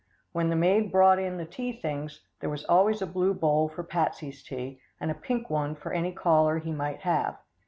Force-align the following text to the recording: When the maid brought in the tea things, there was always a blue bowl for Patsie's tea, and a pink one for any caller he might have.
When 0.31 0.49
the 0.49 0.55
maid 0.55 0.91
brought 0.91 1.19
in 1.19 1.37
the 1.37 1.45
tea 1.45 1.79
things, 1.79 2.21
there 2.39 2.49
was 2.49 2.65
always 2.65 3.03
a 3.03 3.05
blue 3.05 3.35
bowl 3.35 3.69
for 3.69 3.83
Patsie's 3.83 4.41
tea, 4.41 4.81
and 4.99 5.11
a 5.11 5.13
pink 5.13 5.47
one 5.47 5.75
for 5.75 5.93
any 5.93 6.11
caller 6.11 6.57
he 6.57 6.71
might 6.71 7.01
have. 7.01 7.37